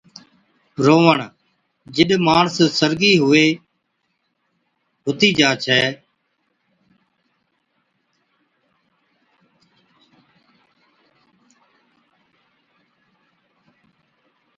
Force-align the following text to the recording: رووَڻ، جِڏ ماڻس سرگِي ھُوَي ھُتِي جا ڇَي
رووَڻ، 0.85 1.17
جِڏ 1.95 2.09
ماڻس 2.25 2.55
سرگِي 2.77 3.13
ھُوَي 3.23 3.45
ھُتِي 5.05 5.29
جا 5.37 5.49
ڇَي 5.63 5.83